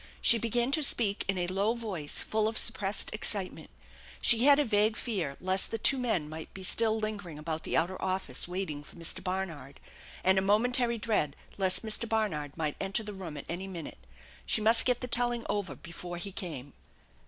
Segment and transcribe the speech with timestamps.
[0.19, 3.69] She began to speak in a low voice full of suppressed excitement.
[4.19, 7.77] She had a vague fear lest the two men might be still lingering about the
[7.77, 9.23] outer office, waiting for Mr.
[9.23, 9.79] Barnard,
[10.23, 12.09] and a momentary dread lest Mr.
[12.09, 13.99] Barnard might enter the room at any minute.
[14.43, 16.73] She must get the telling over before he came.